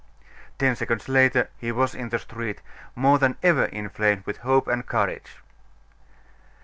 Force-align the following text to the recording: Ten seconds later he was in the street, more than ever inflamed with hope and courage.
Ten 0.57 0.75
seconds 0.75 1.07
later 1.07 1.51
he 1.59 1.71
was 1.71 1.93
in 1.93 2.09
the 2.09 2.17
street, 2.17 2.63
more 2.95 3.19
than 3.19 3.37
ever 3.43 3.65
inflamed 3.65 4.25
with 4.25 4.37
hope 4.37 4.67
and 4.67 4.83
courage. 4.87 5.37